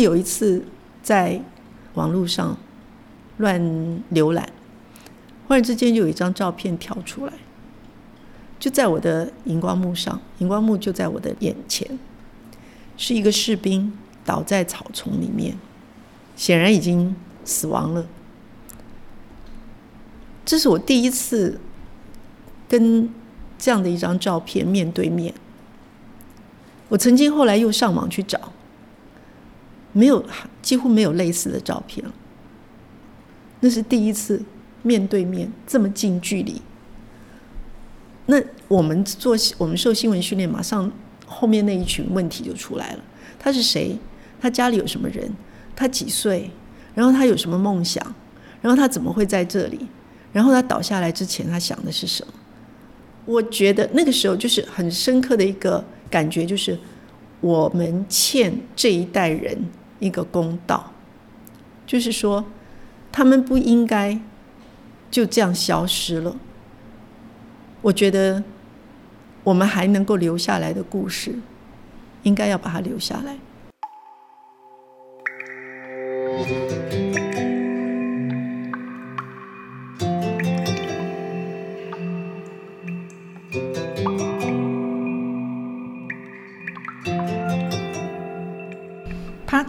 [0.00, 0.62] 有一次
[1.02, 1.42] 在
[1.94, 2.56] 网络上
[3.38, 3.60] 乱
[4.12, 4.48] 浏览，
[5.48, 7.32] 忽然之间就有一张照片跳出来，
[8.60, 11.98] 就在我的荧光幕上，荧光幕就在我的眼前，
[12.96, 13.92] 是一个士兵
[14.24, 15.58] 倒在草丛里面，
[16.36, 18.06] 显然已经死亡了。
[20.44, 21.58] 这是我第一次
[22.68, 23.12] 跟
[23.58, 25.34] 这样的一张照片面对面。
[26.88, 28.52] 我曾经后来又上网去找，
[29.98, 30.24] 没有
[30.62, 32.14] 几乎没有类似的照片了。
[33.58, 34.40] 那是第一次
[34.82, 36.62] 面对面这么近距离。
[38.26, 40.88] 那我们做我们受新闻训练，马上
[41.26, 43.00] 后面那一群问题就出来了：
[43.40, 43.98] 他是谁？
[44.40, 45.28] 他家里有什么人？
[45.74, 46.48] 他几岁？
[46.94, 48.14] 然后他有什么梦想？
[48.62, 49.80] 然后他怎么会在这里？
[50.32, 52.32] 然后他倒下来之前，他想的是什么？
[53.24, 56.78] 我觉得那个时候就是很深刻的一个感觉，就是
[57.40, 59.58] 我们欠这一代人
[59.98, 60.92] 一个公道，
[61.86, 62.44] 就是说
[63.10, 64.20] 他们不应该
[65.10, 66.36] 就这样消失了。
[67.80, 68.42] 我觉得
[69.44, 71.38] 我们还能够留下来的故事，
[72.22, 73.38] 应该要把它留下来。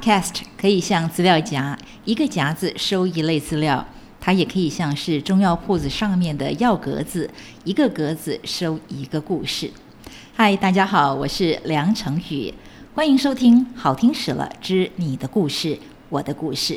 [0.09, 3.85] Podcast 可以像资料夹，一个夹子收一类资料；
[4.19, 7.29] 它也可以像是中药铺子上面的药格子，
[7.63, 9.69] 一个格子收一个故事。
[10.33, 12.51] 嗨，大家好，我是梁成宇，
[12.95, 15.77] 欢迎收听《好听史了之你的故事，
[16.09, 16.73] 我的故事》。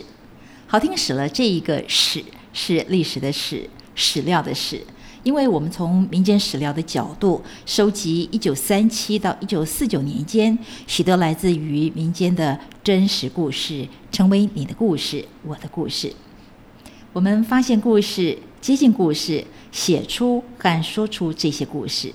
[0.66, 4.84] 好听史了，这一个史是历史的史，史料的史。
[5.22, 10.56] 因为我们从民间史料的角度收集一九三七到一九四九年间
[10.86, 16.12] 许多来自于民间的真实故事，成为你的故事，我的故事。
[17.12, 22.12] 我们发现故事，接近故事，写出和说出这些故事。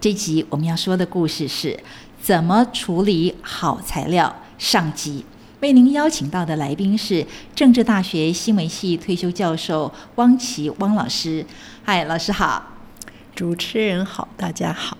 [0.00, 1.80] 这集我们要说的故事是
[2.20, 4.34] 怎么处理好材料。
[4.56, 5.24] 上集
[5.60, 11.44] 为您邀请到的来宾是政治大学新闻系退休教授汪琪汪老师。
[11.84, 12.72] 嗨，老师好，
[13.34, 14.98] 主持人好，大家好，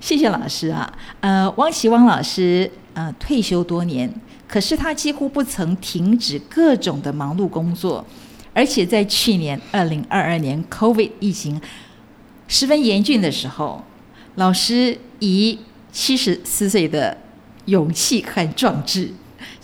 [0.00, 0.92] 谢谢老师啊。
[1.20, 4.12] 呃，汪琪汪老师呃退休多年，
[4.48, 8.04] 可是他几乎不曾停止各种的忙碌工作，
[8.52, 11.60] 而且在去年二零二二年 COVID 疫情
[12.48, 13.84] 十分严峻的时候，
[14.36, 15.58] 老师以
[15.92, 17.16] 七十四岁的
[17.66, 19.12] 勇气和壮志，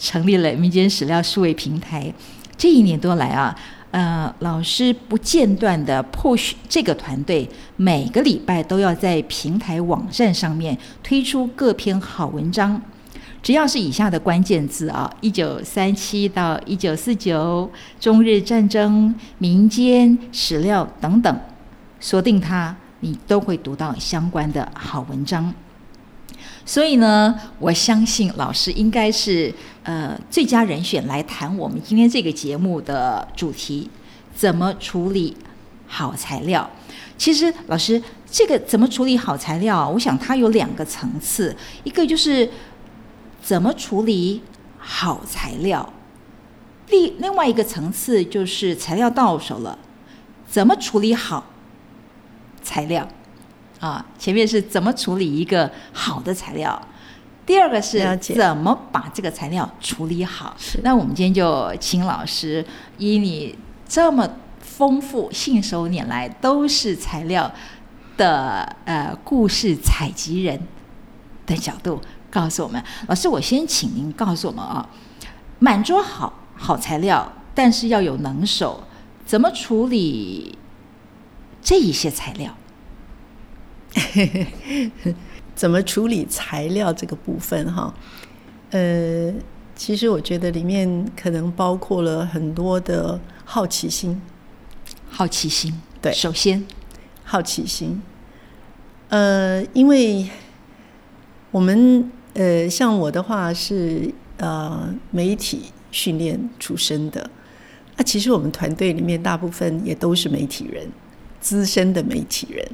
[0.01, 2.13] 成立了民间史料数位平台。
[2.57, 3.57] 这一年多来啊。
[3.93, 12.81] 呃，老师不间断的 push 这个团队，每个礼拜都要在平台网站上面推出各篇好文章。
[13.43, 17.69] 只要是以下的关键字啊，一九三七到一九四九，
[17.99, 21.41] 中日战争、民间史料等等，
[21.99, 25.53] 锁定它，你都会读到相关的好文章。
[26.71, 33.91] 所以呢，我相信老师应该是呃最佳人选来谈我们今天这个节目的主题：
[34.37, 35.37] 怎么处理
[35.89, 36.71] 好材料。
[37.19, 38.01] 其实，老师
[38.31, 42.49] 这个怎么处理好材料，我想它有两个层次，一个就是
[43.43, 44.41] 怎么处理
[44.79, 45.93] 好材料，
[46.91, 49.77] 另另外一个层次就是材料到手了，
[50.47, 51.47] 怎么处理好
[52.63, 53.09] 材料。
[53.81, 56.81] 啊，前面是怎么处理一个好的材料，
[57.47, 60.55] 第二个是怎么把这个材料处理好。
[60.83, 62.65] 那我们今天就请老师
[62.99, 63.59] 以你
[63.89, 64.29] 这么
[64.61, 67.51] 丰富、信手拈来都是材料
[68.19, 70.61] 的呃故事采集人
[71.47, 71.99] 的角度，
[72.31, 72.83] 告诉我们。
[73.09, 74.87] 老师，我先请您告诉我们啊，
[75.59, 78.85] 满桌好好材料，但是要有能手，
[79.25, 80.59] 怎么处理
[81.63, 82.55] 这一些材料？
[85.55, 87.95] 怎么处理材料这个部分哈？
[88.71, 89.33] 呃，
[89.75, 94.21] 其实我觉得里面可能包括了很多的好奇心。
[95.09, 96.65] 好奇心，对，首先
[97.25, 98.01] 好奇心。
[99.09, 100.29] 呃，因为
[101.51, 107.29] 我们呃，像我的话是呃媒体训练出身的，
[107.97, 110.89] 那其实我们团队里面大部分也都是媒体人，
[111.41, 112.67] 资深的媒体人。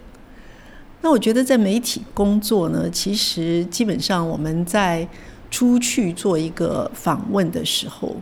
[1.07, 5.07] 那我觉得在媒体工作呢，其实基本上我们在
[5.53, 8.17] 出去做一个访问的时候，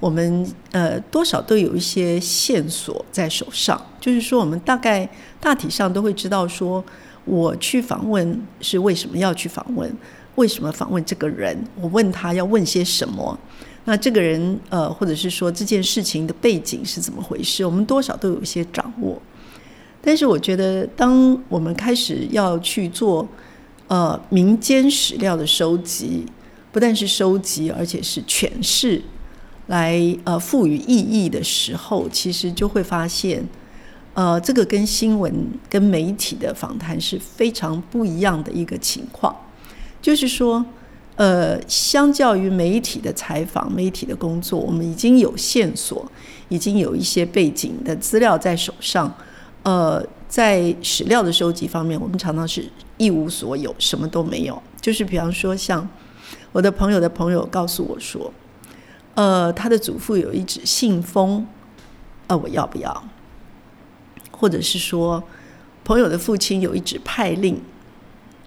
[0.00, 5.06] 我们呃多少都有一些线索在手上，就是说我们大概
[5.38, 6.82] 大体上都会知道说，
[7.26, 9.94] 我去访问是为什么要去访问，
[10.36, 13.38] 为什么访问这个人，我问他要问些什么，
[13.84, 19.20] 那这个人呃，或者是说这件事情的背景是怎么回事，我们多少都有一些掌握。
[20.06, 23.26] 但是我觉得，当我们开始要去做
[23.88, 26.24] 呃民间史料的收集，
[26.70, 29.02] 不但是收集，而且是诠释，
[29.66, 33.44] 来呃赋予意义的时候，其实就会发现，
[34.14, 35.34] 呃，这个跟新闻、
[35.68, 39.34] 跟媒体的访谈是非常不一样的一个情况。
[40.00, 40.64] 就是说，
[41.16, 46.08] 呃，相较于媒体的采访、媒体的工作，我们已经有线索，
[46.48, 49.12] 已经有一些背景的资料在手上。
[49.66, 52.64] 呃，在史料的收集方面，我们常常是
[52.98, 54.62] 一无所有，什么都没有。
[54.80, 55.88] 就是比方说，像
[56.52, 58.32] 我的朋友的朋友告诉我说，
[59.16, 61.44] 呃，他的祖父有一纸信封，
[62.28, 63.08] 呃，我要不要？
[64.30, 65.20] 或者是说，
[65.82, 67.60] 朋友的父亲有一纸派令，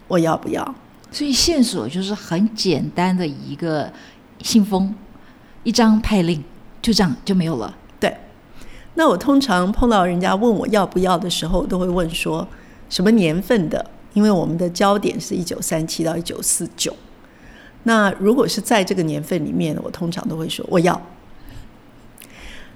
[0.08, 0.74] 我要不要？
[1.12, 3.92] 所以线索就是很简单的一个
[4.42, 4.96] 信封，
[5.66, 6.42] 一张派令，
[6.82, 7.76] 就这样就没有了。
[8.96, 12.46] 那我通常碰到人家问我要不要的时候，都会问说
[12.90, 16.94] 什么年份的，因为我们的焦点是一九三七到一九四九。
[17.84, 21.02] 那如果是在这个年份里面，我通常都会说我要。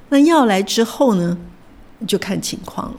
[0.10, 1.38] 那要来之后呢，
[2.08, 2.98] 就看情况了。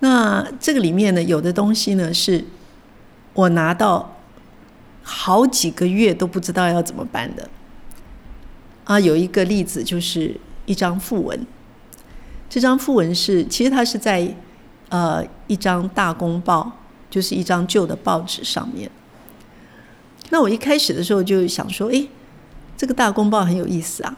[0.00, 2.44] 那这个里面呢，有的东西呢，是
[3.34, 4.16] 我拿到
[5.02, 7.48] 好几个月都不知道要怎么办的。
[8.84, 11.46] 啊，有一个例子就是一张副文。
[12.54, 14.32] 这张副文是，其实它是在
[14.88, 16.70] 呃一张大公报，
[17.10, 18.88] 就是一张旧的报纸上面。
[20.30, 22.06] 那我一开始的时候就想说，哎，
[22.76, 24.16] 这个大公报很有意思啊。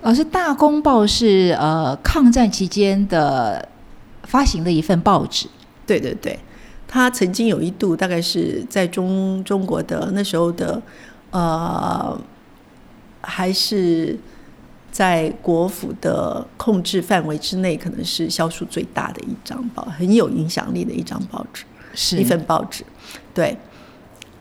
[0.00, 3.68] 老师，大公报是呃抗战期间的
[4.22, 5.46] 发行的一份报纸。
[5.86, 6.38] 对对对，
[6.88, 10.80] 它曾经有一度大概是在中中国的那时候的
[11.30, 12.18] 呃
[13.20, 14.18] 还是。
[14.96, 22.82] 在国府的控制范围之内，可能是销数最大的一张报，很有影响力的一张报纸，是一份报纸。
[23.34, 23.54] 对，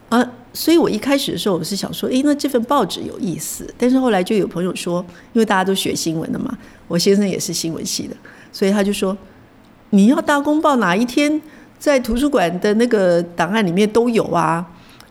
[0.08, 3.68] 啊，所以我一开始的时候，我是想说，诶，那这份报纸有意思。
[3.78, 6.58] 但是后来就有朋友说，因为大家都学新闻的嘛，
[6.88, 8.16] 我先生也是新闻系的，
[8.54, 9.18] 所以他就说，
[9.90, 11.42] 你要大公报哪一天
[11.78, 14.66] 在图书馆的那个档案里面都有啊？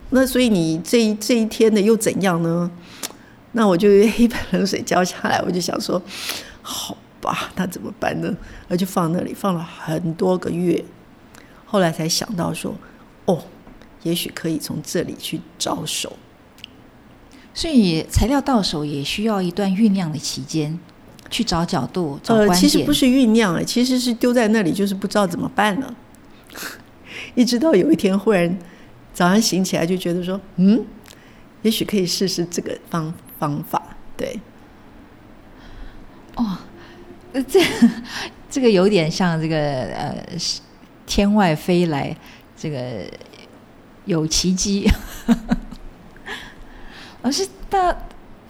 [0.09, 2.71] 那所以你这这一天的又怎样呢？
[3.57, 6.01] 那我就一盆冷水浇下来，我就想说，
[6.61, 8.37] 好吧，那怎么办呢？
[8.69, 10.85] 而就放那里放了很多个月，
[11.65, 12.75] 后来才想到说，
[13.27, 13.43] 哦，
[14.03, 16.13] 也许可以从这里去着手。
[17.55, 20.77] 所以材料到手也需要一段酝酿的期间，
[21.31, 22.59] 去找角度、找观点。
[22.59, 25.95] 其实不是酝酿，哎，其实是丢在那里，就是不知道怎么办了。
[27.37, 28.59] 一直到有一天，忽然
[29.13, 30.85] 早上醒起来，就觉得说，嗯，
[31.63, 33.15] 也许可以试试这个方。
[33.45, 33.83] 方法
[34.17, 34.41] 对，
[36.35, 36.57] 哦，
[37.47, 37.61] 这
[38.49, 40.27] 这个有点像这个呃，
[41.05, 42.17] 天外飞来
[42.57, 43.05] 这个
[44.07, 44.91] 有奇迹。
[47.21, 47.95] 而是大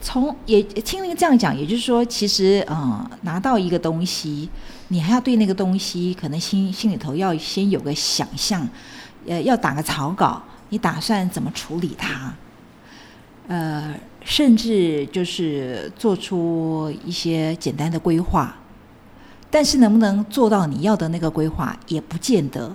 [0.01, 4.49] 从也听您这样讲，也就是说，其实嗯，拿到一个东西，
[4.89, 8.69] 你还要对那个东西可能心心里头要先有个想象，
[9.27, 12.33] 呃，要打个草稿，你打算怎么处理它？
[13.49, 13.93] 呃。
[14.25, 18.57] 甚至就是做出一些简单的规划，
[19.51, 22.75] 但是能不能做到你要的那个规划也不见得。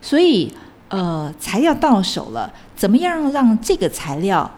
[0.00, 0.50] 所以，
[0.88, 4.50] 呃，材料到手了，怎么样让这个材料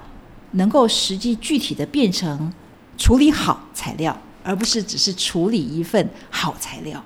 [0.53, 2.53] 能够实际具体的变成
[2.97, 7.03] 处理好材料，而不是只是处理一份好材料？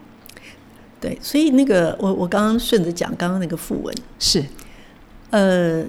[1.01, 4.45] 对，所以那个我我刚刚顺着讲刚刚那个副文是，
[5.31, 5.83] 呃，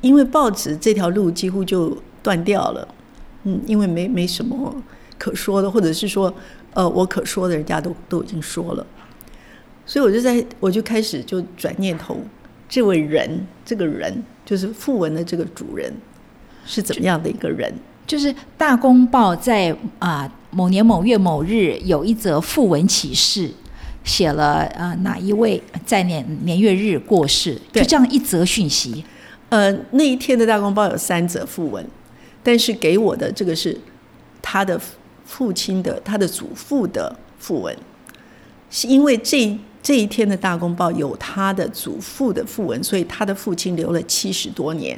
[0.00, 1.96] 因为报纸这条路几乎就。
[2.26, 2.88] 断掉了，
[3.44, 4.74] 嗯，因为没没什么
[5.16, 6.34] 可说的，或者是说，
[6.74, 8.84] 呃，我可说的，人家都都已经说了，
[9.86, 12.18] 所以我就在我就开始就转念头，
[12.68, 15.92] 这位人，这个人就是讣文的这个主人
[16.64, 17.72] 是怎么样的一个人？
[18.08, 23.48] 就是《大公报》在啊某年某月某日有一则讣文启事，
[24.02, 29.04] 写了啊哪一位在年年月日过世，就这样一则讯息。
[29.48, 31.86] 呃，那一天的《大公报》有三则讣文。
[32.46, 33.76] 但是给我的这个是
[34.40, 34.80] 他的
[35.24, 37.76] 父亲的他的祖父的讣文，
[38.70, 44.96] 是因为这这一天的大公报有他的祖父的讣文，所以他的父亲留了七十多年，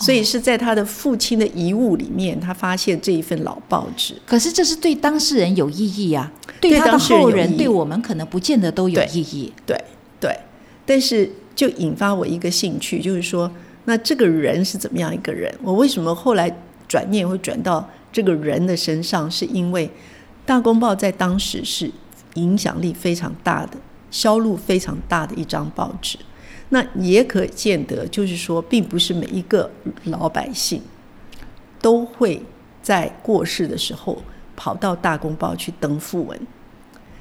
[0.00, 4.16] 所以是在他的父亲的遗物里面，他发现这一份老报纸。
[4.26, 9.52] 可是这是对当事人有意义啊，对他的后人，对我们可能不见得都有意义。
[9.64, 9.80] 对
[10.18, 10.36] 对，
[10.84, 13.48] 但是就引发我一个兴趣，就是说，
[13.84, 15.52] 那这个人是怎么样一个人？
[15.62, 16.54] 我为什么后来
[16.86, 19.30] 转念会转到这个人的身上？
[19.30, 19.86] 是因为
[20.46, 21.90] 《大公报》在当时是
[22.34, 23.76] 影响力非常大的、
[24.10, 26.18] 销路非常大的一张报纸。
[26.68, 29.70] 那也可见得，就是说，并不是每一个
[30.04, 30.80] 老百姓
[31.80, 32.42] 都会
[32.80, 34.22] 在过世的时候
[34.56, 36.38] 跑到《大公报》去登讣文。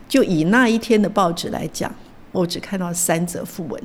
[0.07, 1.93] 就以那一天的报纸来讲，
[2.31, 3.81] 我只看到三则讣文，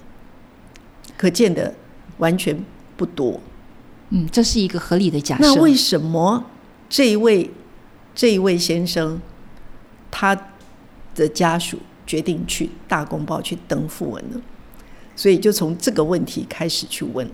[1.16, 1.75] 可见的
[2.19, 2.57] 完全
[2.97, 3.41] 不多。
[4.11, 5.43] 嗯，这是一个合理的假设。
[5.43, 6.45] 那为什么
[6.89, 7.51] 这一位
[8.15, 9.21] 这一位先生
[10.11, 10.37] 他
[11.15, 14.41] 的家属决定去《大公报》去登讣文呢？
[15.17, 17.27] 所以就从这个问题开始去问。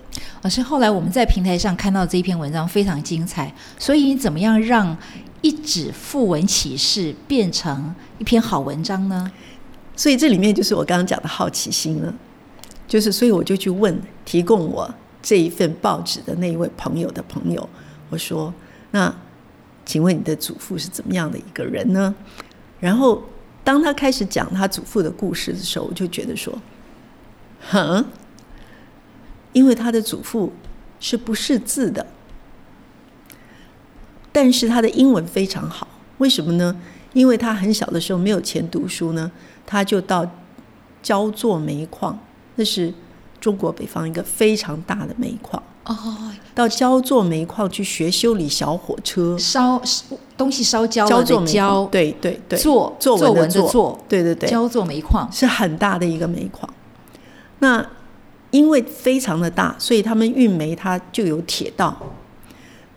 [0.42, 4.96] 老师，后来我们在平台上看到这一篇文章非常精彩，所以你怎么样让
[5.40, 9.30] 一纸讣文启事变成一篇好文章呢？
[9.96, 12.14] 所以这里面就是我刚刚讲的好奇心了，
[12.92, 17.66] 就是所以我就去问提供我这一份报纸的那一位朋友的朋友，
[18.10, 18.52] 我说
[18.92, 19.10] ：“那
[19.86, 22.14] 请问你的祖父是怎么样的一个人呢？”
[22.80, 23.22] 然后
[23.64, 26.52] 当他开始讲他祖父的故事的时候，我就觉得说。
[27.70, 28.04] 哼，
[29.54, 30.52] 因为他的祖父
[31.00, 32.06] 是不识字的，
[34.30, 35.88] 但是他的英文非常好。
[36.18, 36.78] 为什么呢？
[37.14, 39.32] 因为他很小的时候没有钱读书呢，
[39.64, 40.30] 他就到
[41.02, 42.18] 焦作煤矿，
[42.56, 42.92] 那是
[43.40, 45.62] 中国北方一个非常大的煤矿。
[45.84, 45.96] 哦。
[46.54, 49.80] 到焦作煤矿去学修理小火车，烧
[50.36, 55.26] 东西烧焦了的焦，对对对，做作文的作，对对对，焦作煤矿。
[55.32, 56.68] 是很大的一个煤矿。
[57.60, 57.84] 那
[58.50, 61.96] 因为非常的大，所以他们运煤它就有铁道，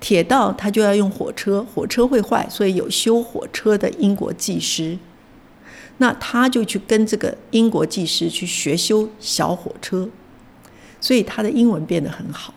[0.01, 4.97] 铁道它就要用火车，火车会坏，所以有修火车的英国技师，
[5.97, 10.09] 那他就去跟这个英国技师去学修小火车，
[10.99, 12.53] 所以他的英文变得很好，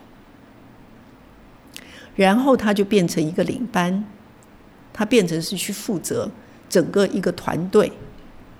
[2.16, 4.04] 然后他就变成一个领班，
[4.92, 6.30] 他变成是去负责
[6.68, 7.92] 整个一个团队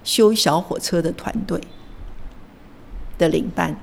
[0.05, 1.61] 修小火车的团队。
[3.19, 3.77] 的领班，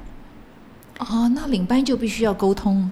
[0.97, 2.89] 哦，那领班就必须要沟通。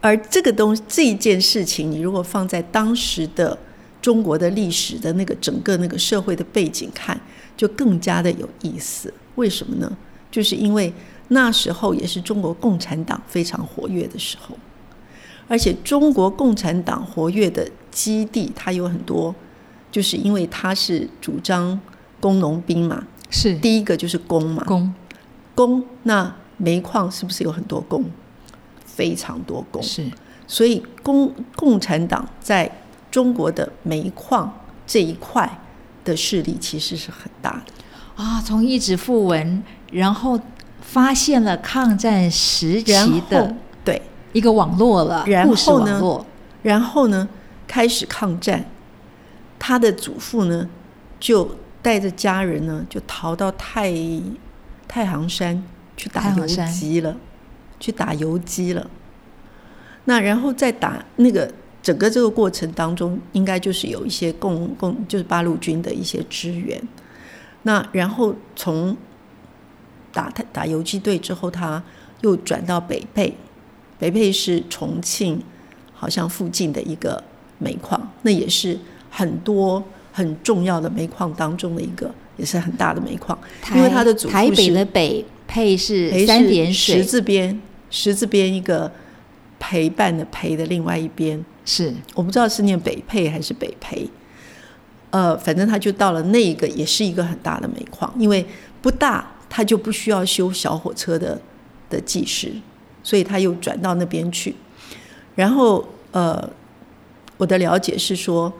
[0.00, 3.56] 而这个东这一件事情，你如果放在当时的
[4.02, 7.18] 中国的历史的那个整个那个社会的背景看，
[7.56, 9.14] 就更加的有意思。
[9.36, 9.96] 为什么呢？
[10.30, 10.92] 就是因为
[11.28, 14.58] 那时候也是中国共产党非常活跃的时候，
[15.46, 19.34] 而且中国共产党活跃的基地，它有很多，
[19.90, 21.80] 就是因为它是主张
[22.20, 23.06] 工农兵嘛。
[23.30, 24.92] 是第一个就是工嘛，工
[25.54, 28.04] 工那煤矿是不是有很多工？
[28.84, 30.06] 非常多工是，
[30.46, 32.70] 所以共共产党在
[33.12, 34.52] 中国的煤矿
[34.84, 35.48] 这一块
[36.04, 38.40] 的势力其实是很大的啊。
[38.40, 40.40] 从一纸讣文，然后
[40.80, 43.54] 发现了抗战时期的
[43.84, 44.02] 对
[44.32, 46.26] 一个网络了，然后呢，
[46.62, 47.28] 然后呢
[47.68, 48.64] 开始抗战，
[49.60, 50.68] 他的祖父呢
[51.20, 51.56] 就。
[51.84, 53.92] 带着家人呢，就逃到太
[54.86, 55.60] 太行山
[55.96, 57.16] 去打游击了，
[57.80, 58.88] 去打游击了。
[60.04, 66.80] 那然后再打那个整个这个过程当中，应该就是有一些共共就是八路军的一些支援。
[67.64, 68.96] 那然后从
[70.12, 71.82] 打打打游击队之后，他
[72.22, 73.32] 又转到北碚，
[73.98, 75.42] 北碚是重庆
[75.92, 77.22] 好像附近的一个
[77.58, 78.78] 煤矿，那也是
[79.10, 79.82] 很多。
[80.14, 83.38] 很重要的煤矿当中的一个，也是很大的煤矿，
[83.74, 88.92] 因为他的祖台北的北配是三点水十字边，十字边一个
[89.58, 94.08] 陪伴的陪的另外一边是我不知道是念北配还是北培，
[95.10, 98.44] 呃，反正他就到了那一个也是一个很大的煤矿，因为
[98.80, 101.40] 不大，他就不需要修小火车的
[101.88, 102.52] 的技师，
[103.02, 104.54] 所以他又转到那边去，
[105.34, 106.50] 然后呃，
[107.36, 108.52] 我的了解是说。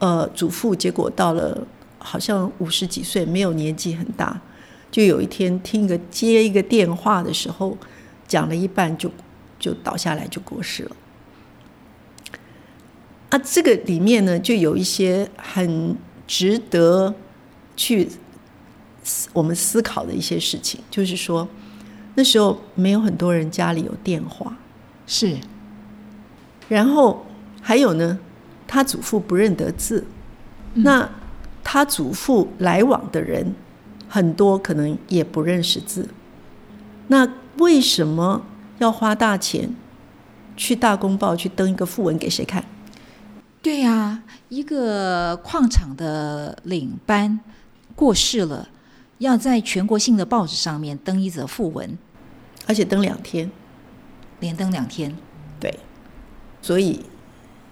[0.00, 1.66] 呃，祖父结果到了
[1.98, 4.40] 好像五十几岁，没有年纪很大，
[4.92, 7.76] 就有一天听一个接一个电话的时候，
[8.28, 9.10] 讲了一半就
[9.58, 10.96] 就倒下来就过世了。
[13.30, 17.14] 啊，这个里面呢，就有一些很值得
[17.76, 18.08] 去
[19.32, 21.48] 我们思考的一些事情，就是说
[22.14, 24.56] 那时候没有很多人家里有电话，
[25.06, 25.36] 是，
[26.68, 27.26] 然后
[27.60, 28.18] 还有呢。
[28.70, 30.04] 他祖父不认得字，
[30.74, 31.08] 那
[31.64, 33.54] 他祖父来往的人
[34.06, 36.06] 很多，可能也不认识字。
[37.06, 38.44] 那为什么
[38.76, 39.74] 要花大钱
[40.54, 42.62] 去大公报去登一个讣文给谁看？
[44.48, 47.38] 一个矿场的领班
[47.94, 48.68] 过世了，
[49.18, 51.98] 要在全国性的报纸上面登一则讣文，
[52.66, 53.50] 而且登两天，
[54.40, 55.14] 连登两天。
[55.60, 55.78] 对，
[56.62, 57.04] 所以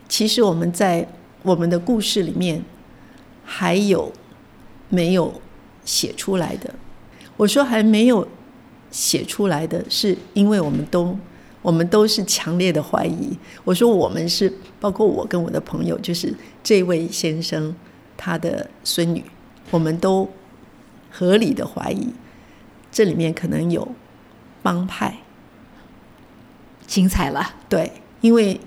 [0.08, 1.08] 其实我们在
[1.42, 2.62] 我们的故事里面
[3.44, 4.12] 还有
[4.88, 5.40] 没有
[5.84, 6.74] 写出来的？
[7.36, 8.26] 我说还没有
[8.90, 11.16] 写出来的是，因为我们都
[11.66, 13.36] 我们都是强烈的怀疑。
[13.64, 16.32] 我说我们是包括我跟我的朋友，就是
[16.62, 17.74] 这位先生
[18.16, 19.24] 他的孙女，
[19.72, 20.30] 我们都
[21.10, 22.06] 合理的怀疑
[22.92, 23.88] 这里面可能有
[24.62, 25.18] 帮派。
[26.86, 28.60] 精彩了，对，因为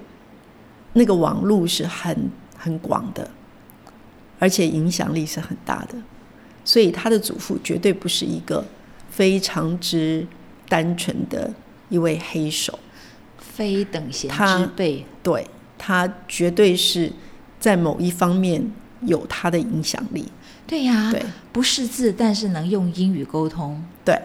[0.92, 3.32] 那个网络是很很广的，
[4.40, 5.96] 而且影响力是很大的，
[6.66, 8.66] 所以他的祖父绝对不是一个
[9.10, 10.28] 非常之
[10.68, 11.54] 单纯的
[11.88, 12.78] 一位黑手，
[13.60, 15.06] 非等闲之辈。
[15.22, 15.46] 对
[15.78, 17.12] 他绝对是
[17.60, 18.66] 在某一方面
[19.02, 20.26] 有他的影响力，
[20.66, 23.84] 对呀、对不识字，但是能用英语沟通。
[24.06, 24.18] 对。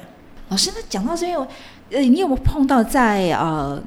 [0.51, 1.49] 老师，那讲到这边，我
[1.91, 3.83] 呃，你有没有碰到在呃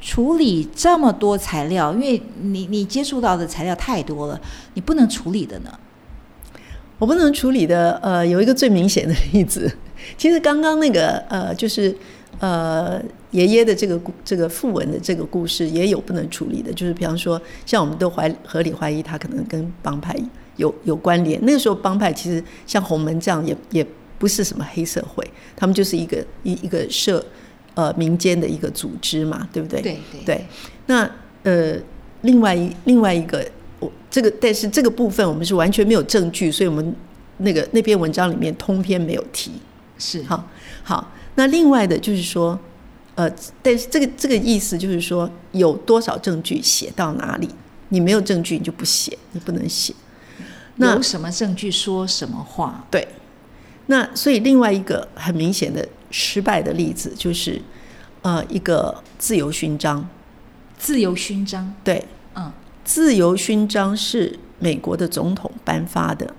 [0.00, 1.94] 处理这么多材料？
[1.94, 4.38] 因为你你接触到的材料太多了，
[4.74, 5.70] 你不能处理的呢？
[6.98, 9.70] 我不能处理的，呃，有一个最明显的例子，
[10.18, 11.96] 其实刚刚那个呃，就是
[12.38, 20.16] 呃爷爷的这个故这个父文的这个故事也有不能处理的，就是比方说，像我们都怀合理怀疑他可能跟帮派
[20.56, 21.38] 有有关联。
[21.44, 23.86] 那个时候帮派其实像洪门这样也也
[24.18, 25.22] 不是什么黑社会，
[25.54, 27.24] 他们就是一个一一个社
[27.74, 29.82] 呃民间的一个组织嘛，对不对？
[29.82, 30.46] 对对对，
[30.86, 31.10] 那
[31.42, 31.76] 呃，
[32.22, 33.46] 另外一另外一个，
[33.78, 36.94] 我这个但是这个部分我们是完全没有证据，所以我们
[37.38, 39.52] 那个那篇文章里面通篇没有提。
[39.98, 40.46] 是好，
[40.82, 42.58] 好，那另外的就是说，
[43.14, 43.30] 呃，
[43.62, 47.48] 但是这个这个意思就是说，有多少证据写到哪里，
[47.90, 49.94] 你没有证据你就不写，你不能写。
[50.76, 52.84] 那有什么证据说什么话？
[52.90, 53.06] 对，
[53.86, 57.60] 那所以另外一个很明显的失败的例子就是，
[58.22, 60.06] 呃，一个自由勋章。
[60.78, 62.52] 自由勋章，对，嗯，
[62.84, 66.34] 自由勋章是美国的总统颁发的，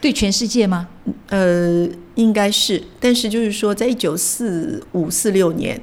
[0.00, 0.88] 对全世界吗？
[1.28, 5.80] 呃，应该是，但是就是说，在一九四五四六年，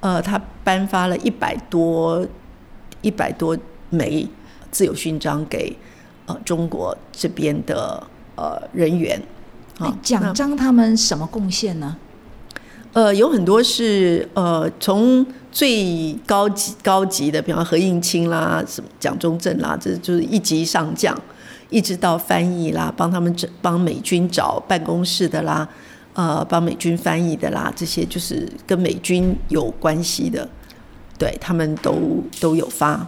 [0.00, 2.26] 呃，他颁发了一百多
[3.02, 3.56] 一百多
[3.88, 4.26] 枚
[4.70, 5.76] 自由勋章给
[6.26, 8.02] 呃中国这边的
[8.36, 9.20] 呃人员
[9.78, 11.96] 哎啊，奖章他们什么贡献呢？
[12.92, 21.16] 呃，有很多是呃，从最高级高级的，比方何应钦啦、什么蒋中正啦，这就是一级上将，
[21.70, 25.68] 一直到翻译啦，帮他们找帮美军找办公室的啦，
[26.12, 30.48] 呃，帮美军翻译的啦，这些就是跟美军有关系的，
[31.18, 33.06] 对他们都都有发。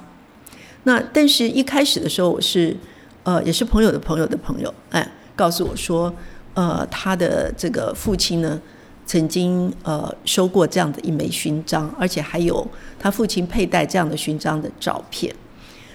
[0.84, 2.76] 那但是一开始的时候，我是
[3.24, 6.14] 呃，也是朋友的朋友的朋友，哎，告诉我说，
[6.54, 8.60] 呃，他的这个父亲呢。
[9.04, 12.66] 曾经呃收过这样的一枚勋章，而且还有
[13.00, 15.34] 他父亲佩戴这样的勋章的照片。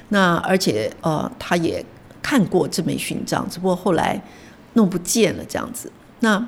[0.09, 1.83] 那而且呃他也
[2.27, 4.21] 看过这枚勋章，只不过后来
[4.73, 5.89] 弄不见了这样子。
[6.19, 6.45] 那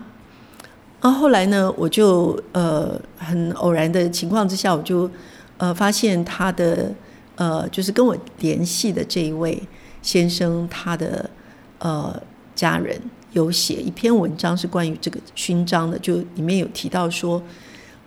[0.99, 5.09] 啊后来呢，我就呃很偶然的情况之下，我就
[5.55, 6.93] 呃发现他的
[7.37, 9.57] 呃就是跟我联系的这一位
[10.01, 11.29] 先生，他的
[11.77, 12.21] 呃
[12.53, 12.99] 家人。
[13.31, 17.41] 有写一篇文章是关于这个勋章的，就里面有提到说，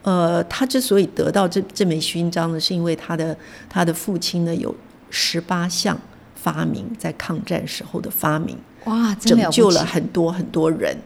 [0.02, 3.34] 呃，他之所以得到这这枚勋章呢，是因为他的
[3.70, 4.74] 他的父亲呢有
[5.10, 5.96] 十八项
[6.42, 10.96] 发明，在抗战时候的发明，哇，拯救了很多很多人。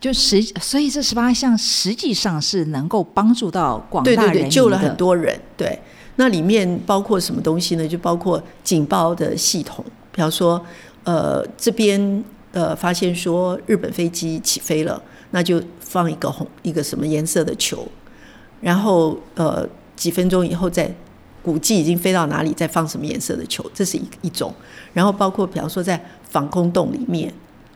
[0.00, 5.38] 就实，所以这十八项实际上是能够帮助到广大对对对，人救了很多人。
[5.56, 5.78] 对，
[6.16, 7.88] 那里面包括什么东西呢？
[7.88, 10.64] 就包括警报的系统，比方说，
[11.04, 12.24] 呃，这边。
[12.50, 15.00] 呃，发现说日本飞机起飞了，
[15.32, 17.86] 那就放一个红一个什么颜色的球，
[18.62, 20.90] 然后呃几分钟以后再
[21.52, 24.52] 估计已经飞到哪里，再放什么颜色的球，这是一一种。
[24.92, 27.32] 然后包括比方说在防空洞里面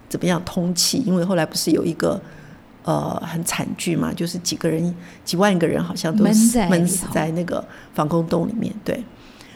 [0.08, 2.20] 怎么样通气，因为后来不是有一个
[2.84, 8.72] 呃很惨剧嘛，就是几个人几万个人好像都闷死在那个防空洞里面。
[8.84, 9.02] 对，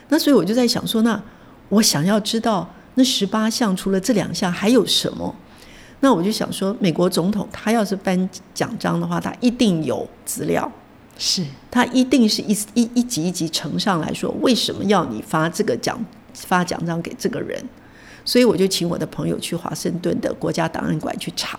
[0.09, 1.23] 那所以我就在想说，那
[1.69, 2.69] 我想要知道。
[2.99, 5.35] 那十八项除了这两项还有什么？
[6.01, 10.73] 那我就想说，美国总统他要是颁奖章的话，他一定有资料，
[11.19, 15.99] 是他一定是一一一级一级呈上来说，为什么要你发这个奖
[16.35, 17.63] 发奖章给这个人？
[18.25, 21.59] 所以我就请我的朋友去华盛顿的国家档案馆去查，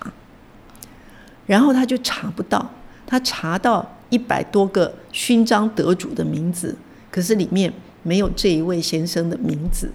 [1.46, 2.70] 然后他就查不到，
[3.06, 6.78] 他查到一百多个勋章得主的名字，
[7.10, 9.90] 可是里面没有这一位先生的名字。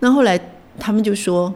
[0.00, 0.40] 那后来
[0.78, 1.54] 他们就说，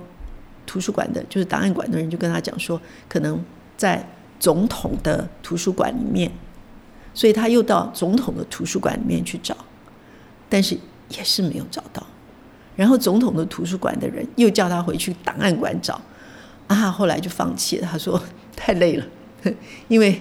[0.66, 3.42] 图书馆的就是档案馆的人就跟他讲说，可能
[3.76, 4.06] 在
[4.38, 6.30] 总统的图书馆里面，
[7.16, 9.56] 所以他又到总统的图书馆里面去找，
[10.50, 12.06] 但是也是没有找到。
[12.76, 15.98] 然后总统的图书馆的人又叫他回去档案馆找，
[16.66, 17.88] 啊，后来就放弃了。
[17.90, 18.22] 他说
[18.54, 19.06] 太累了，
[19.88, 20.20] 因为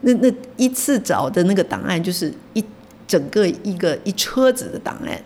[0.00, 2.64] 那那一次找的那个档案就是一
[3.06, 5.22] 整个一个一车子的档案，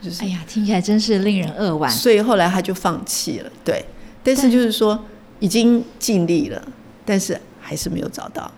[0.00, 1.90] 就是哎呀，听起来真是令人扼腕。
[1.90, 3.50] 所以后来他就放弃了。
[3.64, 3.84] 对，
[4.22, 4.96] 但是就是说
[5.40, 6.62] 已经尽力了，
[7.04, 8.48] 但是还是没有找到。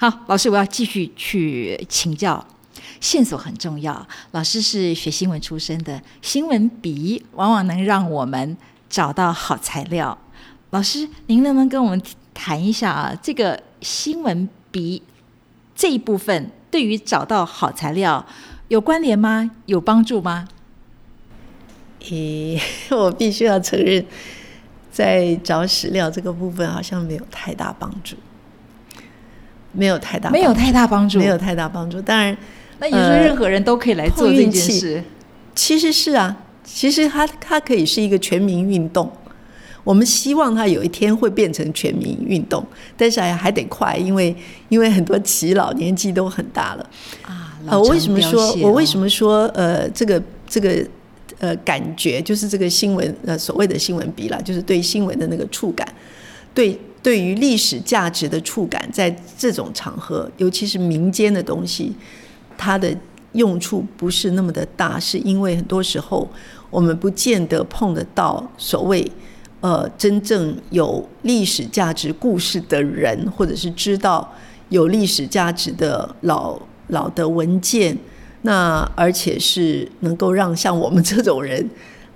[0.00, 2.42] 好，老师，我要继续去请教。
[3.02, 4.08] 线索很重要。
[4.30, 8.56] 老师是学新闻出身的，新闻笔往往能让我们
[8.88, 10.16] 找到好材料。
[10.70, 13.14] 老师，您能不能跟我们谈一下啊？
[13.22, 15.02] 这个新闻笔
[15.74, 18.24] 这一部分对于找到好材料
[18.68, 19.50] 有关联吗？
[19.66, 20.48] 有帮助吗？
[22.08, 22.58] 诶，
[22.88, 24.02] 我必须要承认，
[24.90, 28.16] 在找史料这个部分好像没有太大帮助。
[29.72, 32.00] 没有太大，没有太大帮助，没有太大帮助。
[32.02, 32.36] 当然，
[32.78, 35.02] 那你说任何人都可以来做这件事，
[35.54, 39.10] 其实是啊，其实它它可以是一个全民运动。
[39.84, 42.64] 我们希望它有一天会变成全民运动，
[42.96, 44.34] 但是还还得快，因为
[44.68, 46.90] 因为很多耆老年纪都很大了
[47.22, 47.58] 啊。
[47.70, 50.84] 我为什么说，我为什么说，呃，这个这个
[51.38, 55.86] 呃感觉就是这个新闻呃所谓的新闻比啦，就是对新闻的那个触感，
[56.52, 56.78] 对。
[57.02, 61.92] 对于历史价值的触感，在这种场合，尤其是民间的东西，
[62.58, 62.94] 它的
[63.32, 66.28] 用处不是那么的大，是因为很多时候
[66.68, 69.10] 我们不见得碰得到所谓
[69.60, 74.30] 呃真正有历史价值故事的人，或者是知道
[74.68, 77.96] 有历史价值的老老的文件，
[78.42, 81.70] 那而且是能够让像我们这种人。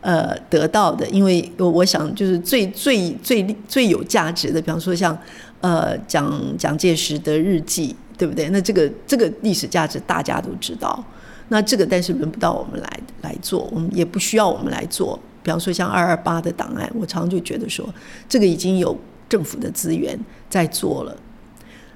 [0.04, 5.16] 呃，得到的，因为我我想就是最最最最有价值的，比方说像
[5.62, 8.50] 呃蒋蒋介石的日记，对不对？
[8.50, 11.02] 那这个这个历史价值大家都知道，
[11.48, 15.18] 那这个但是轮不到我们来来做，我们也不需要我们来做。
[15.42, 17.88] 比方说像二二八的档案，我常常就觉得说，
[18.28, 18.94] 这个已经有
[19.26, 20.14] 政府的资源
[20.50, 21.16] 在做了。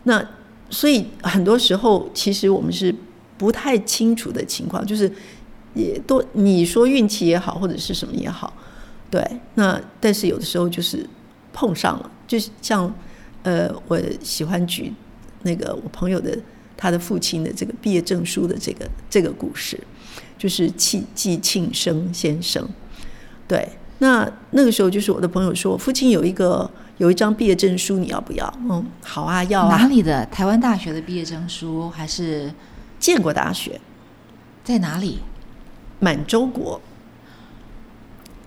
[0.04, 0.26] 那
[0.70, 2.94] 所以很多时候，其实我们是
[3.36, 5.12] 不太清楚的情况，就是。
[5.78, 8.52] 也多，你说运气也好，或者是什么也好，
[9.08, 11.08] 对，那但是有的时候就是
[11.52, 12.92] 碰上了，就像
[13.44, 14.92] 呃，我喜欢举
[15.44, 16.36] 那个我朋友的
[16.76, 19.78] 他的父亲的这个毕业证书的这个这个故事，
[20.36, 22.68] 就是季季庆生先生，
[23.46, 28.52] 对，那那个时候就是我的朋友说，我父亲有一个有一张毕业证书，你要不要？
[28.68, 29.76] 嗯，好啊，要啊。
[29.76, 30.26] 哪里的？
[30.26, 32.52] 台湾大学的毕业证书还是
[32.98, 33.80] 建国大学？
[34.64, 35.20] 在哪里？
[36.00, 36.80] 满洲国，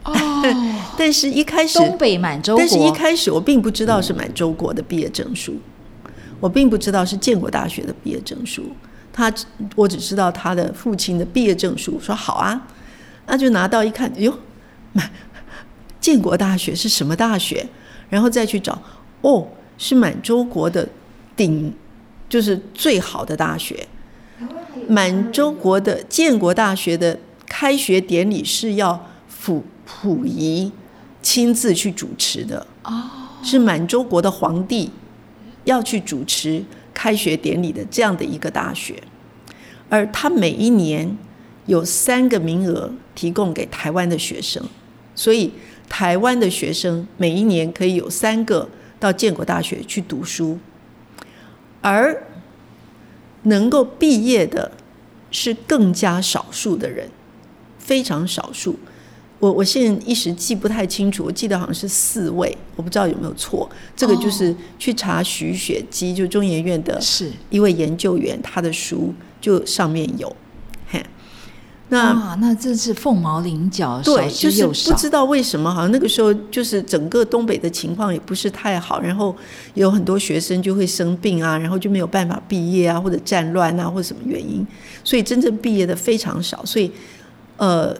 [0.04, 0.14] 哦，
[0.98, 5.58] 但是一开始东北满洲国，但是一开始我并不知道是满洲国的毕业证书，
[6.40, 8.64] 我并不知道是建国大学的毕业证书，
[9.12, 9.32] 他
[9.76, 12.68] 我只知道他的父亲的毕业证书，说好啊，
[13.28, 14.34] 那就拿到一看，哟，
[14.94, 15.10] 满
[16.00, 17.68] 建国大学是什么大学？
[18.10, 18.82] 然后再去找，
[19.22, 20.88] 哦，是满洲国的
[21.36, 21.74] 顶，
[22.30, 23.88] 就是最好的大学，
[24.88, 27.20] 满洲国的建国大学的。
[27.62, 30.72] 开学典礼是要溥溥仪
[31.22, 32.66] 亲自去主持的，
[33.44, 34.90] 是满洲国的皇帝
[35.66, 39.04] 要去主持开学典礼的这样的一个大学，
[39.90, 41.16] 而他每一年
[41.68, 44.66] 有三个名额提供给台湾的学生，
[45.14, 45.52] 所以
[45.88, 48.68] 台湾的学生每一年可以有三个
[49.00, 50.58] 到建国大学去读书，
[51.82, 52.24] 而
[53.44, 54.72] 能够毕业的
[55.30, 57.08] 是更加少数的人。
[57.92, 58.74] 非常少数，
[59.38, 63.70] 我我现在一时记不太清楚，我记得好像是四位，我不知道有没有错。
[63.98, 70.34] 这个就是去查徐雪姬，就中研院的是一位研究员，他的书就上面有。
[70.88, 71.06] 嘿，
[71.90, 79.36] 那那这是凤毛麟角，对，就是不知道为什么，好像那个时候就是整个东北的情况也不是太好，然后
[79.74, 84.66] 有很多学生就会生病啊，然后就没有办法毕业啊，或者战乱啊，或者什么原因，
[85.04, 86.90] 所以真正毕业的非常少，所以。
[87.62, 87.96] 呃，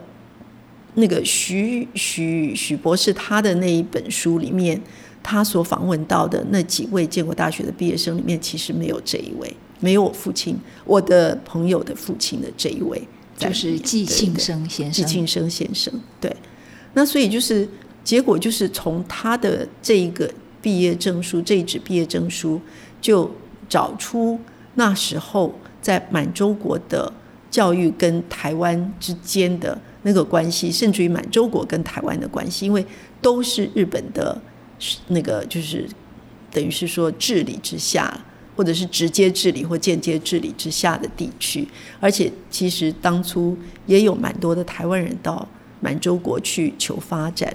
[0.94, 4.82] 那个徐徐许博士他的那一本书里面，
[5.22, 13.00] 他所访问到的那几位建国大学的毕业生里面，其实没有这一位，没有我父亲，我的朋友的父亲的这一位，
[13.38, 14.92] 就是季庆生先生。
[14.92, 16.34] 季庆生先生，对。
[16.94, 17.68] 那所以就是
[18.02, 20.28] 结果就是从他的这一个
[20.60, 22.60] 毕业证书，这一纸毕业证书，
[23.00, 23.30] 就
[23.68, 24.40] 找出
[24.74, 27.12] 那时候在满洲国的
[27.52, 32.84] 教育跟台湾之间的那个关系，甚至于满洲国跟台湾的关系，因为
[33.20, 34.42] 都是日本的。
[35.06, 35.88] 那个就是
[36.50, 38.12] 等于是说治理之下，
[38.56, 41.68] 或者是直接治理或间接治理之下的地区，
[42.00, 47.54] 而且其实当初也有蛮多的台湾人到满洲国去求发展，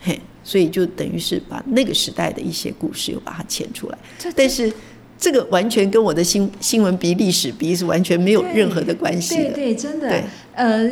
[0.00, 3.98] 嘿，所以就等于是把那个时代的一些故事又把它牵出来。
[4.34, 4.74] 但是
[5.22, 9.44] 这个完全跟我的新新闻比、历史比是完全没有任何的关系的。
[9.44, 10.22] 对对，真的。
[10.54, 10.90] 呃，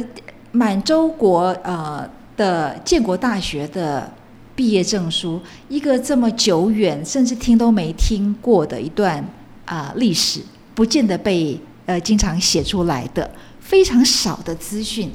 [0.53, 4.09] 满洲国呃的建国大学的。
[4.57, 5.41] 毕业证书，
[5.71, 9.25] 一个这么久远，甚至听都没听过的一段
[9.65, 10.41] 啊历史，
[10.75, 15.11] 不见得被呃经常写出来的，非常少的资讯，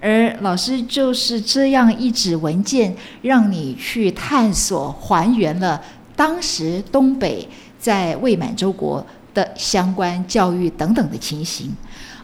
[0.00, 5.80] 而老师就是这样一纸文件，让你去探索、还原了
[6.16, 7.46] 当时东北
[7.78, 11.74] 在未满洲国的相关教育等等的情形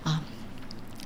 [0.02, 0.22] 啊，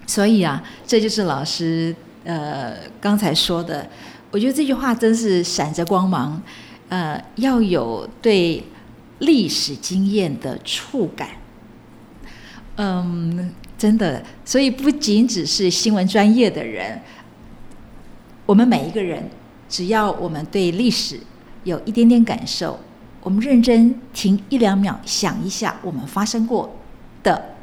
[0.07, 3.89] 所以啊，这就是老师呃刚才说的。
[4.31, 6.43] 我觉得这句话真是闪着光芒，
[6.91, 8.63] 呃，要有对
[9.21, 11.31] 历史经验的触感，
[12.77, 17.01] 嗯，真的，所以不仅只是新闻专业的人，
[18.45, 19.31] 我们每一个人，
[19.67, 21.19] 只要我们对历史
[21.65, 22.79] 有一点点感受，
[23.23, 26.77] 我们认真停一两秒，想一下我们发生过
[27.23, 27.57] 的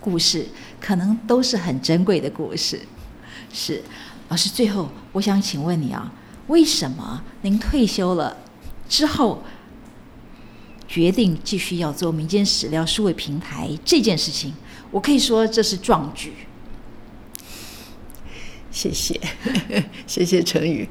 [0.00, 0.48] 故事，
[0.80, 2.80] 可能都是很珍贵的故事，
[3.52, 3.82] 是。
[4.28, 6.12] 老师，最后我想请问你啊，
[6.48, 8.36] 为什么您退休了
[8.88, 9.42] 之后，
[10.88, 14.52] 决定继续要做民间史料数位平台这件事情？
[14.90, 16.32] 我可以说这是壮举。
[18.72, 19.20] 谢谢，
[20.08, 20.88] 谢谢陈宇。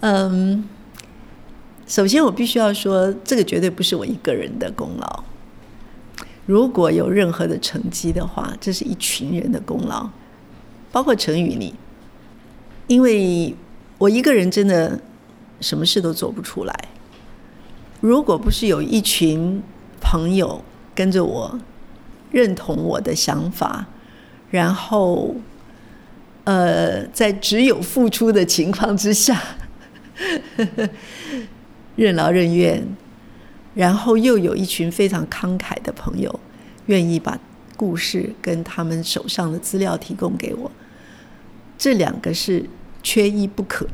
[0.00, 0.68] 嗯，
[1.88, 5.24] 首先我必须要说，这个绝对不是我一个人的功劳。
[6.44, 10.10] 如果有任何的成绩的话，这是一群人的功劳，
[10.92, 11.74] 包括陈宇你。
[12.88, 13.54] 因为
[13.96, 15.00] 我一个人真的
[15.60, 16.74] 什么事都做不出来。
[18.00, 19.62] 如果不是有一群
[19.98, 20.62] 朋友
[20.94, 21.58] 跟着我，
[22.30, 23.86] 认同我的想法，
[24.50, 25.34] 然后
[26.44, 29.42] 呃，在只有付出的情况之下，
[31.98, 32.82] 任劳任怨，
[33.74, 36.40] 然后又有一群非常慷慨的朋友，
[36.86, 37.38] 愿意把
[37.76, 40.70] 故事跟他们手上的资料提供给我，
[41.76, 42.64] 这两个是。
[43.00, 43.86] 缺一不可，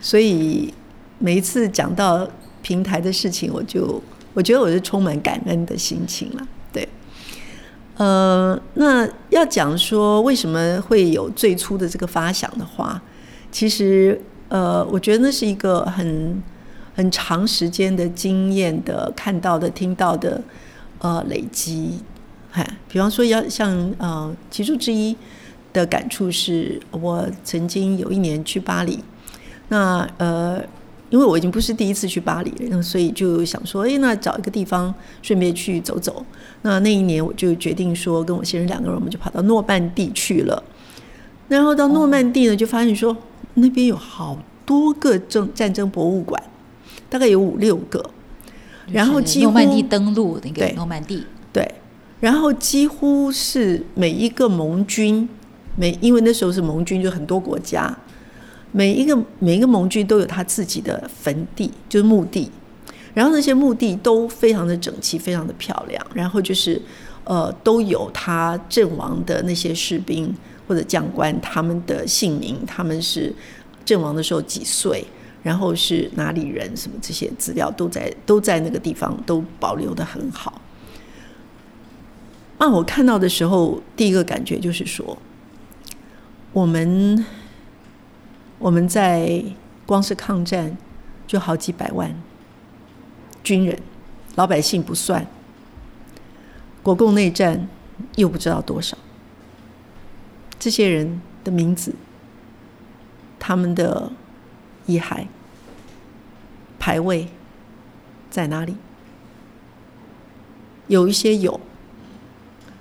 [0.00, 0.72] 所以
[1.18, 2.26] 每一次讲到
[2.62, 4.00] 平台的事情，我就
[4.32, 6.48] 我觉得我是充满感恩的心情了。
[6.72, 6.88] 对，
[7.96, 13.02] 呃，那要讲说为什么会有最初的这个发想的话，
[13.50, 14.18] 其实
[14.52, 16.42] 呃，我觉得那是一个很
[16.94, 20.40] 很长时间的经验的看到的、听到的
[20.98, 21.98] 呃累积。
[22.50, 25.16] 嗨，比方说要像呃其中之一。
[25.72, 29.02] 的感触是我曾经有一年去巴黎，
[29.68, 30.62] 那呃，
[31.08, 36.22] 因为我已经不是第一次去巴黎了，所以就想说，哎，那找一个地方顺便去走走。
[36.60, 40.62] 那那一年我就决定说，跟我先生两个人，我们就跑到诺曼底去了。
[41.48, 43.16] 然后到诺曼底呢，就发现说
[43.54, 46.42] 那边有好多个争战争博物馆，
[47.08, 48.10] 大概有五六个。
[48.90, 51.74] 然后诺曼底登陆那个诺曼底，对，
[52.20, 55.28] 然后几乎是每一个盟军。
[55.74, 57.96] 每因为那时候是盟军，就很多国家，
[58.72, 62.50] 每一个每一个盟军都有他自己的坟地，就是墓地，
[63.14, 66.78] 然后那些墓地都非常的整齐，非常的漂亮，然后就是
[67.24, 70.34] 呃都有他阵亡的那些士兵
[70.72, 73.30] 或者将官他们的姓名，他们是
[73.84, 75.04] 阵亡的时候几岁，
[75.42, 80.62] 然后是哪里人，什么这些资料都在都在那个地方都保留的很好。
[82.56, 85.18] 啊，我看到的时候，第一个感觉就是说。
[86.54, 87.22] 我们
[88.58, 89.44] 我们在
[89.84, 90.74] 光是抗战
[91.26, 92.14] 就好几百万
[93.44, 93.78] 军人，
[94.36, 95.26] 老百姓不算，
[96.82, 97.68] 国共内战
[98.16, 98.96] 又不知道多少，
[100.62, 101.92] 这些人的名字、
[103.40, 104.12] 他们的
[104.86, 105.26] 遗骸、
[106.78, 107.26] 牌位
[108.30, 108.76] 在哪里？
[110.86, 111.60] 有一些有，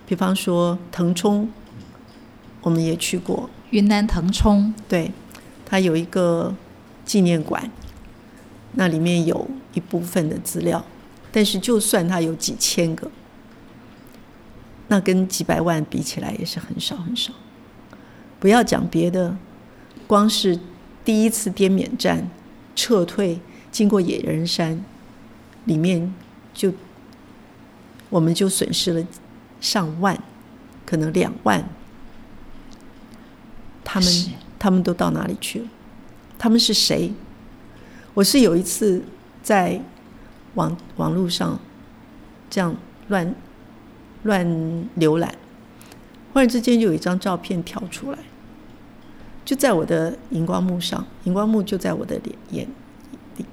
[0.05, 1.49] 比方说腾冲，
[2.61, 3.49] 我们也去过。
[3.71, 5.11] 云南腾冲，对，
[5.65, 6.53] 它有一个
[7.03, 7.71] 纪念馆，
[8.73, 10.85] 那里面有一部分的资料，
[11.31, 13.09] 但是就算它有几千个，
[14.89, 17.33] 那跟几百万比起来也是很少很少。
[18.41, 19.37] 不要讲别的，
[20.07, 20.59] 光是
[21.05, 22.27] 第一次滇缅战
[22.75, 23.39] 撤退
[23.71, 24.83] 经过野人山，
[25.65, 26.11] 里面
[26.51, 26.73] 就
[28.09, 29.07] 我们就损失了
[29.61, 30.19] 上万，
[30.87, 31.63] 可能两万。
[33.83, 34.09] 他们
[34.57, 35.67] 他们都到哪里去了？
[36.39, 37.13] 他们是谁？
[38.15, 39.03] 我是有一次
[39.43, 39.79] 在
[40.55, 41.59] 网网络上
[42.49, 42.75] 这样
[43.07, 43.35] 乱
[44.23, 44.45] 乱
[44.97, 45.31] 浏览，
[46.33, 48.17] 忽然之间就有一张照片跳出来，
[49.43, 52.67] 就在我的荧光幕上，荧光幕就在我的脸眼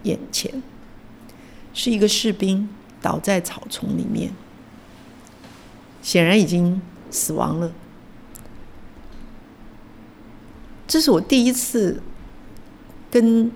[0.03, 0.63] 眼前，
[1.73, 2.69] 是一个士兵
[3.01, 4.33] 倒在草丛里面，
[6.03, 7.73] 显然已经死亡了。
[10.87, 12.03] 这是我第一次
[13.11, 13.51] 跟。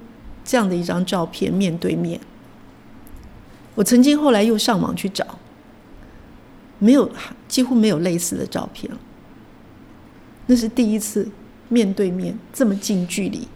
[0.45, 2.19] 这样的一张照片面对面，
[3.77, 5.39] 我曾经后来又上网去找，
[6.81, 7.09] 没有
[7.47, 8.99] 几乎没有类似的照片了。
[10.47, 11.31] 那是第一次
[11.73, 13.49] 面对面这么近距离。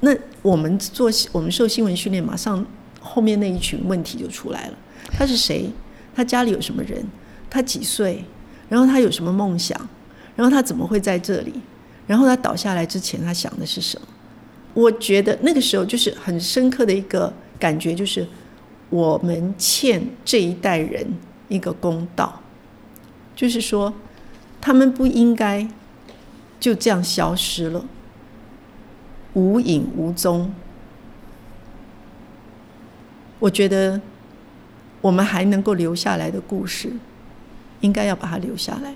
[0.00, 2.64] 那我们做我们受新闻训练，马上
[3.00, 4.74] 后面那一群问题就出来了：
[5.12, 5.70] 他是谁？
[6.14, 7.02] 他家里有什么人？
[7.48, 8.22] 他几岁？
[8.68, 9.88] 然后他有什么梦想？
[10.36, 11.54] 然后他怎么会在这里？
[12.06, 14.06] 然后他倒下来之前，他想的是什么？
[14.74, 18.26] 我觉得那个时候就是很深刻的一个感觉，就是
[18.88, 21.06] 我们欠这一代人
[21.48, 22.40] 一个公道，
[23.34, 23.92] 就是说
[24.60, 25.66] 他们不应该
[26.60, 27.84] 就这样消失了，
[29.32, 30.52] 无影无踪。
[33.38, 33.98] 我觉得
[35.00, 36.92] 我们还能够留下来的故事，
[37.80, 38.90] 应该要把它留下来，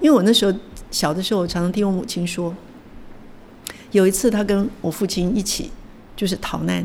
[0.00, 0.56] 因为我那时候
[0.90, 2.54] 小的时候，我常常听我母亲说。
[3.92, 5.70] 有一次，他跟我父亲一起
[6.14, 6.84] 就是逃难，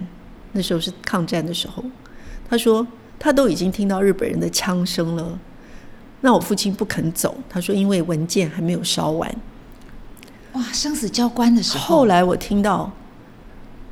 [0.53, 1.83] 那时候是抗战的时候。
[2.47, 2.87] 他说
[3.19, 5.37] 他都已经听到日本人的枪声了，
[6.21, 7.35] 那我父亲不肯走。
[7.49, 9.35] 他说因为文件还没有烧完。
[10.53, 11.85] 哇，生死交关的时候。
[11.85, 12.91] 后来我听到，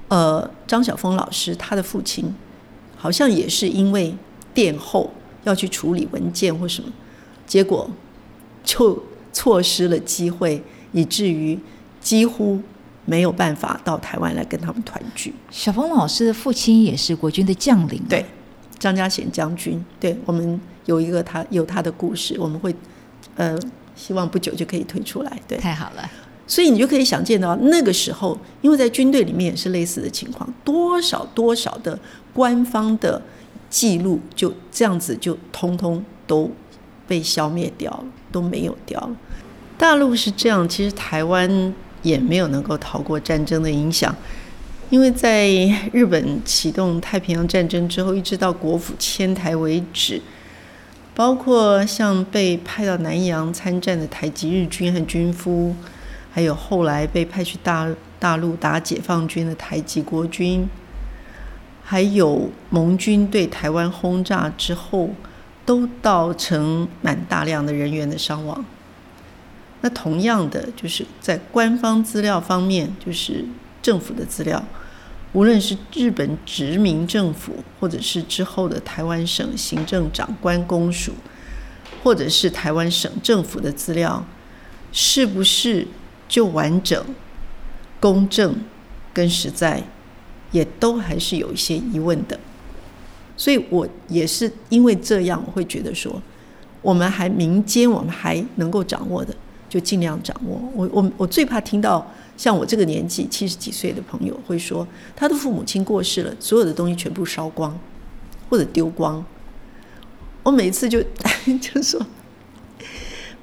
[0.08, 2.34] 呃，张晓峰老师他的父亲
[2.98, 4.15] 好像也是因为
[4.54, 5.12] 殿后
[5.43, 6.91] 要去处理文件或什么，
[7.45, 7.89] 结果
[8.63, 11.60] 就错失了机会，以至于
[12.02, 12.62] 几乎。
[13.06, 15.34] 没有办法到台湾来跟他们团聚。
[15.50, 18.24] 小峰老师的父亲也是国军的将领，对，
[18.78, 19.84] 张家贤将军。
[20.00, 22.76] 对我们有一个他有他的故事，我们会
[23.36, 23.58] 呃
[23.95, 25.41] 希望不久就可以推出来。
[25.48, 26.08] 对，太好了。
[26.50, 31.98] 所以你就可以想见到那个时候，因为在军队里面也是类似的情况，多少多少的
[32.34, 33.22] 官方的
[33.70, 36.52] 记录就这样子就通通都
[37.08, 39.16] 被消灭掉了，都没有掉了。
[39.78, 41.74] 大陆是这样，其实台湾。
[42.02, 44.16] 也没有能够逃过战争的影响，
[44.90, 45.50] 因为在
[45.92, 50.22] 日本启动太平洋战争之后，一直到国府迁台为止，
[51.14, 55.76] 包括像被派到南洋参战的台籍日军和军夫，
[56.32, 57.89] 还有后来被派去大
[58.20, 60.68] 大陆打解放军的台籍国军，
[61.84, 65.10] 还有盟军对台湾轰炸之后，
[65.65, 68.63] 都造成蛮大量的人员的伤亡。
[69.82, 73.46] 那同样的，就是在官方资料方面，就是
[73.82, 74.62] 政府的资料，
[75.32, 81.13] 无论是日本殖民政府，或者是之后的台湾省行政长官公署，
[82.04, 84.26] 或者是台湾省政府的资料，
[84.92, 85.88] 是不是
[86.30, 87.04] 就完整、
[88.00, 88.56] 公正
[89.13, 89.84] 跟实在，
[90.52, 92.39] 也都还是有一些疑问的。
[93.36, 96.22] 所以我也是因为这样，我会觉得说，
[96.82, 99.36] 我们还民间我们还能够掌握的。
[99.68, 100.60] 就尽量掌握。
[100.74, 102.04] 我我我最怕听到
[102.36, 107.80] 像我这个年纪七十几岁的朋友会说，他的父母亲过世了，所有的东西全部烧光
[108.50, 109.24] 或者丢光。
[110.42, 111.00] 我每次就
[111.62, 112.04] 就说，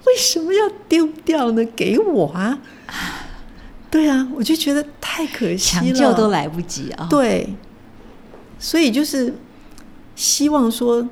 [0.06, 1.64] 为什么要丢掉呢？
[1.76, 2.58] 给我啊！
[3.90, 7.06] 对啊，我就觉得太可惜了，抢救都来不及啊。
[7.08, 7.54] 对，
[8.58, 9.34] 所以就是
[10.14, 11.08] 希望说，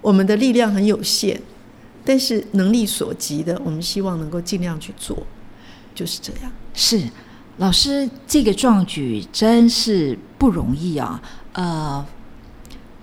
[0.00, 1.40] 我们的力量很有限。
[2.04, 5.26] 但是能力所及的，我们希望能够尽量去做，
[5.94, 6.50] 就是这样。
[6.72, 7.02] 是
[7.58, 11.20] 老师这个壮举真是不容易啊！
[11.52, 12.06] 呃，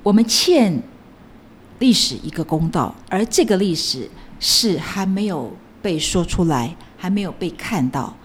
[0.02, 0.82] 我们欠
[1.78, 4.10] 历史一个公道，而这个历史
[4.40, 8.16] 是还没有被说出来，还没有被看到。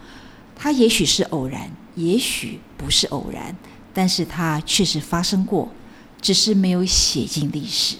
[0.56, 3.56] 它也许是偶然，也许不是偶然，
[3.94, 5.68] 但是它确实发生过，
[6.20, 7.96] 只是没有写进历史。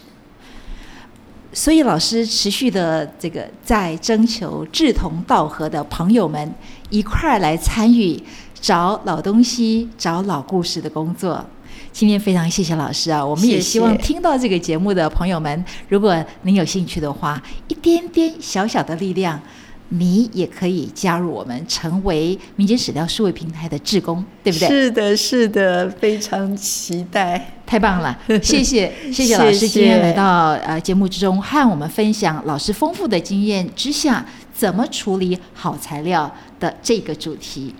[1.53, 6.55] 所以老师持续的这个在征求志同道合的朋友们
[6.91, 8.23] 一块儿来参与
[8.61, 11.45] 找老东西、找老故事的工作。
[11.93, 13.25] 今天非常谢谢老师啊！
[13.25, 19.41] 我们也希望听到这个节目的朋友们，如果您有兴趣的话，一点点小小的力量，
[19.89, 24.69] 你也可以加入我们，成为民间史料数位平台的志工，对不对？
[24.69, 27.55] 是的，是的，非常期待。
[27.67, 37.75] 太棒了， 谢谢谢谢老师今天来到呃节目之中，和我们分享老师丰富的经验之下怎么处理好材料的这个主题。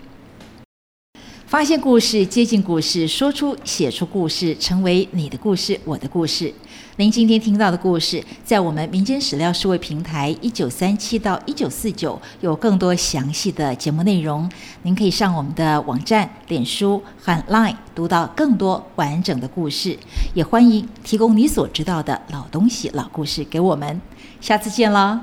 [1.51, 6.53] 发现故事，接近故事，说出、写出故事，成为你的故事，我的故事。
[6.95, 14.49] 您今天听到的故事，在我们民间史料数位平台一九三七到一九四九有更多详细的节目内容，
[14.83, 19.99] 您可以上我们的网站、脸书和 Line 读到更多完整的故事。
[20.33, 23.99] 也欢迎提供你所知道的老东西、老故事给我们。
[24.39, 25.21] 下次见了。